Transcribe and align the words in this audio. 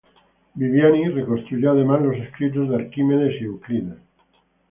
Viviani 0.55 1.09
reconstruyó 1.09 1.69
además 1.73 2.01
los 2.01 2.15
escritos 2.15 2.67
de 2.69 2.75
Arquímedes 2.75 3.39
y 3.39 3.43
Euclides. 3.45 3.97